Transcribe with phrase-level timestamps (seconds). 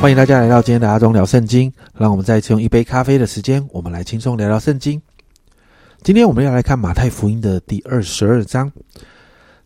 [0.00, 1.70] 欢迎大家来到今天的阿忠聊圣经。
[1.94, 4.98] 让我们再一次用一杯咖啡的时间，我们来轻松聊聊圣经。
[6.02, 8.72] 今天我们要来看马太福音的第二十二章。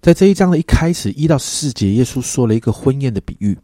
[0.03, 3.57] 在这一章的一开始一到四节，耶稣说了一个婚宴的比喻。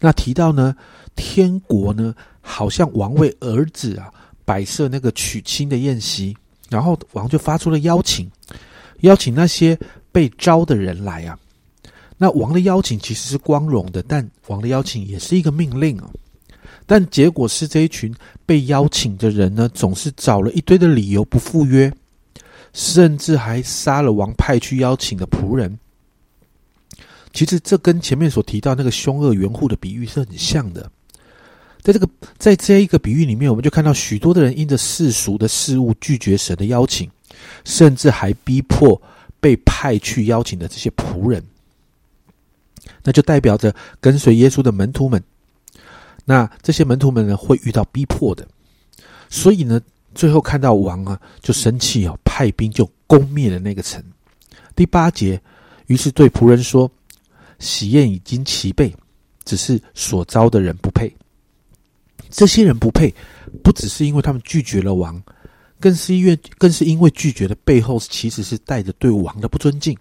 [0.00, 0.74] 那提到呢，
[1.14, 4.10] 天国呢，好像王为儿子啊
[4.46, 6.34] 摆设那个娶亲的宴席，
[6.70, 8.30] 然后王就发出了邀请，
[9.00, 9.78] 邀请那些
[10.10, 11.38] 被招的人来啊。
[12.18, 16.10] 那王的邀请其实是光荣的，但王的邀请也是一个命令啊。
[16.84, 18.12] 但结果是这一群
[18.44, 21.92] 被邀请的人呢，总是找了一堆的理由不赴约，
[22.72, 25.78] 甚至还杀了王派去邀请的仆人。
[27.32, 30.90] 其实这跟前面所提到那个凶恶园户的比喻是很像的。
[31.82, 37.08] 在这个在这一个比喻里面，我们就看到许多的人因着世俗的事物拒绝神的邀请，
[37.64, 39.00] 甚至还逼迫
[39.38, 41.44] 被派去邀请的这些仆人。
[43.02, 45.22] 那就代表着跟随耶稣的门徒们，
[46.24, 48.46] 那这些门徒们呢会遇到逼迫的，
[49.30, 49.80] 所以呢，
[50.14, 54.02] 最后看到王啊就生气哦，派兵就攻灭了那个城。
[54.76, 55.40] 第八节，
[55.86, 56.90] 于是对仆人说
[57.58, 58.94] ：“喜宴已经齐备，
[59.44, 61.12] 只是所招的人不配。
[62.30, 63.12] 这些人不配，
[63.62, 65.20] 不只是因为他们拒绝了王，
[65.80, 69.96] 更是因为更是因为拒绝的背后其实是带着对王的不尊敬。”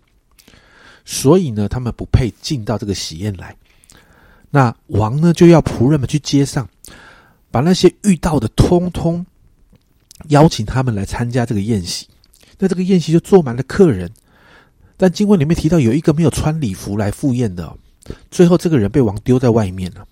[1.10, 3.56] 所以呢，他们不配进到这个喜宴来。
[4.52, 6.68] 那王呢，就要仆人们去街上，
[7.50, 9.26] 把那些遇到的通通
[10.28, 12.06] 邀请他们来参加这个宴席。
[12.60, 14.12] 那这个宴席就坐满了客人。
[14.98, 17.74] 但经文里面提到有一个没有穿礼服来赴宴的，
[18.30, 20.06] 最后这个人被王丢在外面了。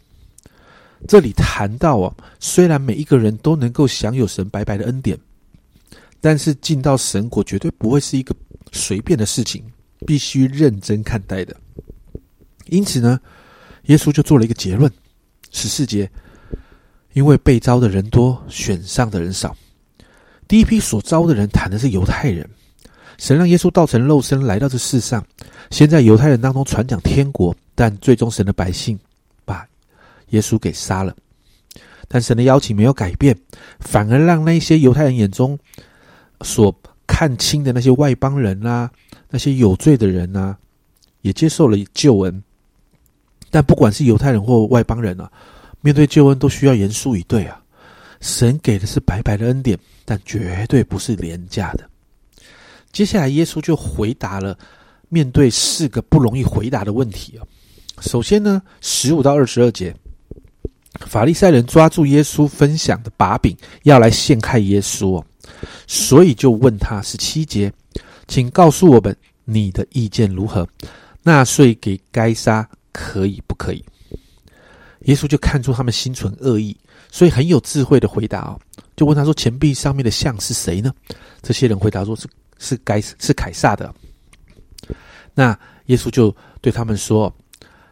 [1.09, 5.17] 这里谈到哦，虽然每一个人都能够享有神白白的恩典，
[6.21, 8.33] 但是进到神国绝对不会是一个
[8.71, 9.61] 随便的事情。
[10.05, 11.55] 必须认真看待的，
[12.67, 13.19] 因此呢，
[13.85, 14.91] 耶稣就做了一个结论：
[15.51, 16.09] 十四节，
[17.13, 19.55] 因为被招的人多，选上的人少。
[20.47, 22.47] 第一批所招的人谈的是犹太人，
[23.17, 25.25] 神让耶稣道成肉身来到这世上，
[25.71, 28.97] 先在犹太人当中传讲天国，但最终神的百姓
[29.43, 29.67] 把
[30.29, 31.15] 耶稣给杀了。
[32.07, 33.35] 但神的邀请没有改变，
[33.79, 35.57] 反而让那些犹太人眼中
[36.41, 36.71] 所
[37.15, 38.91] 看清的那些外邦人啊。
[39.29, 40.57] 那些有罪的人啊，
[41.21, 42.43] 也接受了救恩。
[43.49, 45.31] 但不管是犹太人或外邦人啊，
[45.79, 47.61] 面对救恩都需要严肃以对啊。
[48.19, 51.89] 神给的是白白的恩典，但绝对不是廉价的。
[52.91, 54.57] 接下来，耶稣就回答了
[55.07, 57.47] 面对四个不容易回答的问题啊。
[58.01, 59.95] 首先呢，十五到二十二节，
[60.99, 65.21] 法利赛人抓住耶稣分享的把柄，要来陷害耶稣，
[65.87, 67.71] 所以就问他十七节。
[68.27, 70.67] 请告诉我们你的意见如何？
[71.21, 73.83] 纳税给该杀可以不可以？
[75.01, 76.75] 耶稣就看出他们心存恶意，
[77.11, 78.59] 所以很有智慧的回答哦，
[78.95, 80.91] 就问他说：“钱币上面的像是谁呢？”
[81.43, 82.27] 这些人回答说：“是
[82.57, 83.93] 是该是凯撒的。”
[85.35, 87.31] 那耶稣就对他们说：“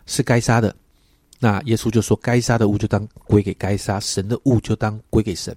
[0.08, 0.76] 是该杀的。”
[1.40, 5.56] 那耶稣就说：“该杀的物就当归给该杀，神的物就当归给神。”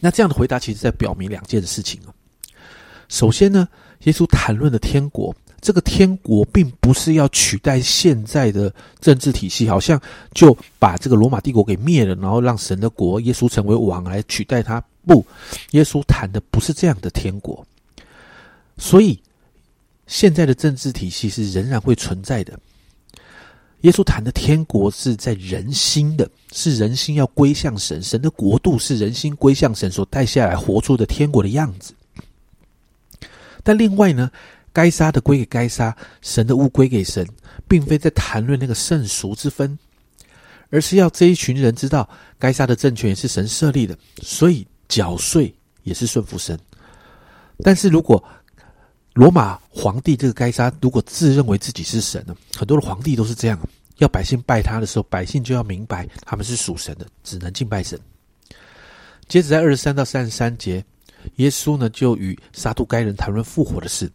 [0.00, 2.14] 那这样的回答其实在表明两件事情哦。
[3.08, 3.66] 首先呢，
[4.04, 10.00] 耶稣谈论的天国，这个天国并不是要取代现在的政治体系，好像
[10.34, 14.82] 就把这个罗马帝国给灭了，然后让神的国耶稣成为王来取代他。
[15.06, 15.24] 不，
[15.70, 17.66] 耶稣谈的不是这样的天国。
[18.76, 19.18] 所以，
[20.06, 22.58] 现在的政治体系是仍然会存在的。
[23.82, 31.94] 耶稣谈的天国是在人心的，是人心要归向神，神的国度是人心归向神所带下来活出的天国的样子。
[33.62, 34.30] 但另外呢，
[34.72, 37.24] 该杀的归给该杀，神的物归给神，
[37.68, 39.78] 并非在谈论那个圣俗之分，
[40.70, 45.54] 而是要这一群人知道，该杀的政权也是神设立的，所以缴税
[45.84, 46.58] 也是顺服神。
[47.62, 48.22] 但是如果
[49.18, 53.58] 罗马皇帝这个该杀，如果自认为自己是神呢，很多的皇帝都是这样，
[53.96, 57.98] 要百姓拜他的时候，百姓就要明白他们是属神的，只能敬拜神。
[59.26, 60.84] 接着在二十三到三十三节。
[61.34, 64.08] 耶稣呢，就与撒都该人谈论复活的事。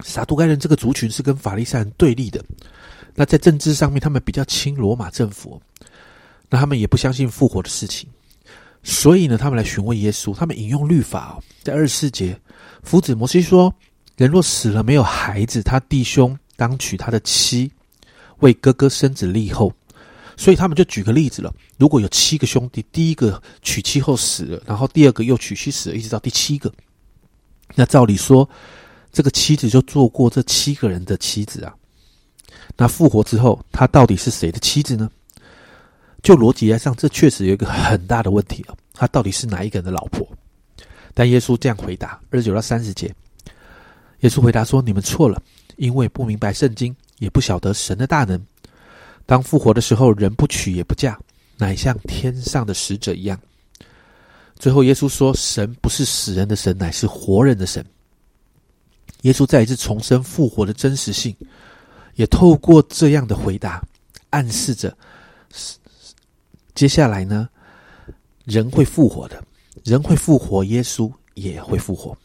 [0.00, 2.44] 撒都该人这个族群是跟法利赛人对立的。
[3.14, 5.58] 那在政治上面，他们比较亲罗马政府，
[6.50, 8.06] 那他们也不相信复活的事情。
[8.82, 10.34] 所以呢，他们来询问耶稣。
[10.34, 12.38] 他们引用律法，在二十四节，
[12.82, 13.74] 夫子摩西说：
[14.16, 17.70] 人若死了没有孩子，他弟兄当娶他的妻，
[18.38, 19.72] 为哥哥生子立后。
[20.36, 26.72] 所以他们就举个例子了：如果有七个兄弟，第一个娶妻后死了，然后第二个又娶妻死了，一直到第七个，
[27.76, 28.48] 那照理说，
[29.12, 31.74] 这个妻子就做过这七个人的妻子啊。
[32.76, 35.08] 那复活之后，他到底是谁的妻子呢？
[36.22, 38.76] 就逻辑来上，这确实有一个很大的问题了。
[38.92, 40.26] 他到底是哪一个人的老婆？
[41.12, 43.14] 但耶稣这样回答：二十九到三十节，
[44.24, 45.42] 耶稣回答说：“你们错了，
[45.76, 48.42] 因为不明白圣经，也不晓得神的大能。
[49.26, 51.18] 当复活的时候，人不娶也不嫁，
[51.58, 53.38] 乃像天上的使者一样。”
[54.58, 57.84] 最后，耶稣说：“神不是死人的神，乃是活人的神。”
[59.24, 61.36] 耶稣再一次重申复活的真实性，
[62.14, 63.86] 也透过这样的回答，
[64.30, 64.96] 暗示着
[66.74, 67.46] 接下来呢，
[68.46, 69.44] 人会复活的，
[69.82, 72.16] 人会复活，耶稣也会复活。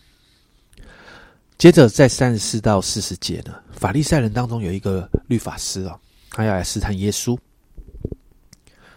[1.60, 6.00] 接着，在三十四到四十节呢，法利赛人当中有一个律法师啊，
[6.32, 7.38] 他要来试探耶稣，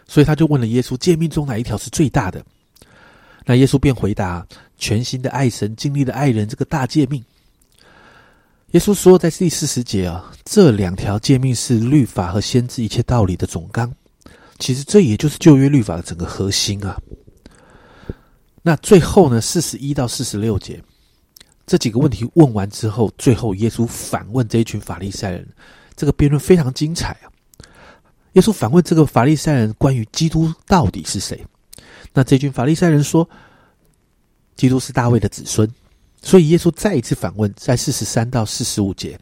[0.06, 2.40] 所以他就问了耶稣：诫命中哪一条是最大的？
[3.44, 4.46] 那耶稣便回答：
[4.78, 7.20] 全新的爱神，经历的爱人，这个大诫命。
[8.70, 13.92] 耶稣说，在第四十节啊，这两条诫命是律法和先知一切道理的总纲。
[14.60, 16.96] 其实这也就是旧约律法的整个核心啊。
[18.62, 20.80] 那最后呢，四十一到四十六节
[21.66, 25.46] 这几个问题问完之后，最后耶稣反问这一群法利赛人，
[25.96, 27.30] 这个辩论非常精彩啊。
[28.32, 31.44] 耶稣反问这个法利赛人关于基督到底是谁？
[32.12, 33.28] 那这群法利赛人说，
[34.56, 35.70] 基督是大卫的子孙。
[36.22, 39.18] 所以耶稣再一次反问，在四十三到四十五节，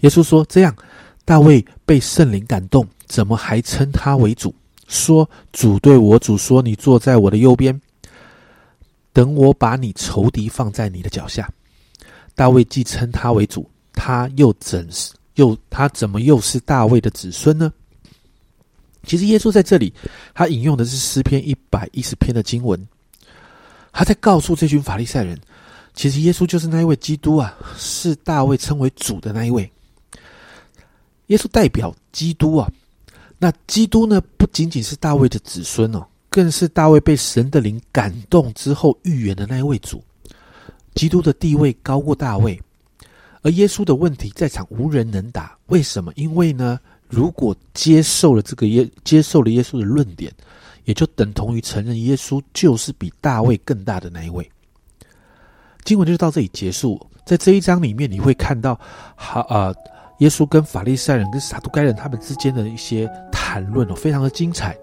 [0.00, 0.74] 耶稣说：“这样，
[1.24, 4.54] 大卫被圣灵感动，怎么还称他为主？
[4.86, 7.78] 说主对我主说：‘你坐在我的右边，
[9.18, 11.50] 等我把你仇敌放在你的脚下。’
[12.36, 17.72] 大卫既称他为主，他又怎是又他怎么又是大卫的子孙呢？
[19.02, 19.92] 其实耶稣在这里，
[20.32, 22.80] 他引用的是诗篇一百一十篇的经文，
[23.90, 25.36] 他在告诉这群法利赛人。”
[25.94, 29.68] 其实耶稣就是那一位基督啊，是大卫称为主的那一位。
[31.26, 32.70] 耶稣代表基督啊，
[33.36, 40.02] 那基督呢，不仅仅是大卫的子孙哦，更是大卫被神的灵感动之后预言的那一位主。
[40.94, 42.60] 基督的地位高过大卫，
[43.42, 45.56] 而耶稣的问题在场无人能答。
[45.66, 46.12] 为什么？
[46.16, 50.32] 因为呢，如果接受了这个耶，接受了耶稣的论点，
[50.84, 54.50] 也就等同于承认耶稣就是比大卫更大的那一位。
[55.84, 57.00] 经文就到这里结束。
[57.24, 58.78] 在这一章里面，你会看到，
[59.14, 59.72] 好啊，
[60.18, 64.76] 耶稣跟法利赛人跟撒都该人他们之间的一些谈论哦，非常的精彩。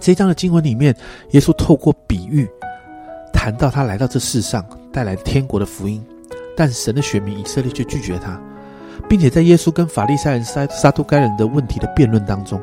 [0.00, 0.94] 这一章的经文里面，
[1.32, 2.48] 耶稣透过比喻
[3.32, 6.04] 谈到他来到这世上带来天国的福音，
[6.56, 8.40] 但神的选民以色列却拒绝他，
[9.08, 12.60] 并且在耶稣跟法利赛人撒撒都该人的问题的辩论当中，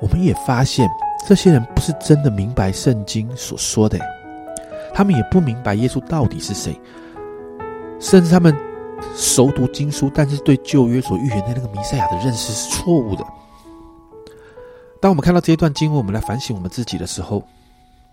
[0.00, 0.88] 我们也发现
[1.26, 3.98] 这些人不是真的明白圣经所说的。
[4.94, 6.78] 他们也不明白耶稣到底是谁，
[8.00, 8.54] 甚至他们
[9.14, 13.24] 熟读经书，但是对旧约所预言的那个弥赛亚的认识是错误的。
[15.00, 17.42] 当我们看到这一段经文，我们来反省我们自己的时候，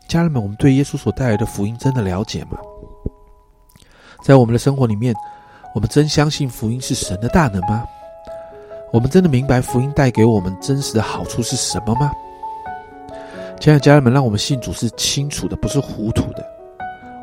[0.07, 2.57] 家人们，我们对耶稣所带来的福音真的了解吗？
[4.23, 5.13] 在我们的生活里面，
[5.73, 7.83] 我们真相信福音是神的大能吗？
[8.93, 12.11] 我们真的明白福音带给我们真实的好处是什么吗？
[13.59, 16.45] 亲爱的家人们，让我们信主是清楚的，不是糊涂的。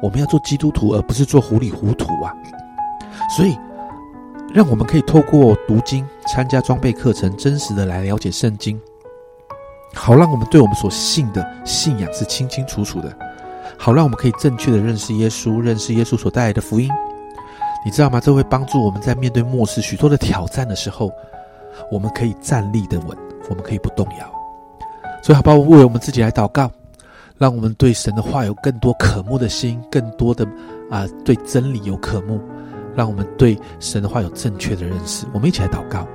[0.03, 2.35] 我们要做基督徒，而不是做糊里糊涂啊！
[3.37, 3.57] 所以，
[4.53, 8.81] 让我们可以透过读经、参加装备课程，真实的来了解圣经，
[9.95, 13.17] 好让我们对我们所信的信仰是清清楚楚的，
[13.79, 16.91] 好让我们可以正确的认识耶稣，认识耶稣所带来的福音。
[17.85, 18.21] 你知道吗？
[18.21, 21.11] 这会帮助我们在面对末世许多的挑战的时候，
[21.91, 23.17] 我们可以站立的稳，
[23.51, 24.33] 我们可以不动摇。
[25.23, 25.57] 所以，好不好？
[25.59, 26.71] 为我们自己来祷告。
[27.39, 30.47] 让我们对神的话有更多渴慕的心，更多的
[30.89, 32.41] 啊，对真理有渴慕。
[32.95, 35.27] 让我们对神的话有正确的认识。
[35.33, 36.07] 我们一起来祷告，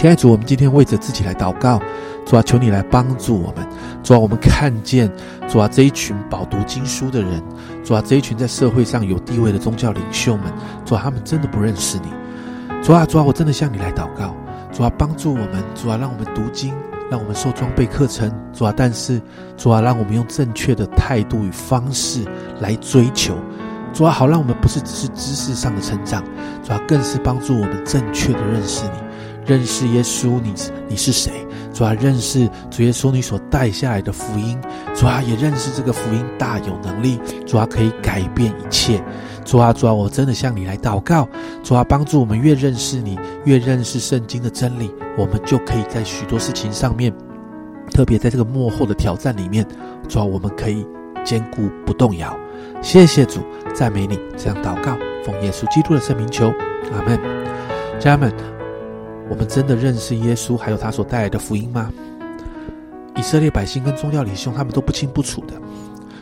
[0.00, 1.78] 亲爱的主，我们今天为着自己来祷告，
[2.24, 3.56] 主啊，求你来帮助我们。
[4.02, 5.12] 主啊，我们看见
[5.46, 7.42] 主啊这一群饱读经书的人，
[7.84, 10.50] 主啊这一群在社会上有地位的宗教领袖们，
[10.86, 12.08] 主啊他们真的不认识你。
[12.82, 14.34] 主啊，主啊，我真的向你来祷告，
[14.72, 16.72] 主啊帮助我们，主啊让我们读经。
[17.10, 18.72] 让我们受装备课程，主啊！
[18.74, 19.20] 但是
[19.56, 22.24] 主啊，让我们用正确的态度与方式
[22.60, 23.36] 来追求，
[23.92, 24.12] 主啊！
[24.12, 26.22] 好，让我们不是只是知识上的成长，
[26.62, 28.90] 主啊，更是帮助我们正确的认识你，
[29.46, 30.54] 认识耶稣，你
[30.88, 31.32] 你是谁？
[31.72, 34.60] 主啊，认识主耶稣你所带下来的福音，
[34.94, 39.02] 主啊，也认识这个福音大有能力，主啊，可以改变一切。
[39.44, 41.28] 主啊，主啊，我真的向你来祷告，
[41.62, 47.12] 主啊，帮助我们越认识你，越认识圣经的真理，我们就可以在许多事情上面，
[47.92, 49.66] 特别在这个幕后的挑战里面，
[50.08, 50.86] 主啊，我们可以
[51.24, 52.36] 坚固不动摇。
[52.82, 53.40] 谢谢主，
[53.74, 54.18] 赞美你。
[54.36, 56.52] 这样祷告，奉耶稣基督的圣名求，
[56.92, 57.18] 阿门。
[57.98, 58.32] 家人们，
[59.30, 61.90] 我们真的认识耶稣，还有他所带来的福音吗？
[63.16, 65.54] 以色列百姓跟宗教领袖他们都不清不楚的。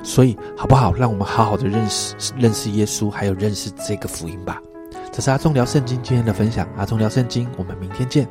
[0.02, 0.92] 所以，好不好？
[0.92, 4.60] 让我们好好的认识认识耶稣，还有认识这个福音吧。
[5.10, 6.68] 这是阿忠聊圣经今天的分享。
[6.76, 8.28] 阿忠聊圣经，我们明天见。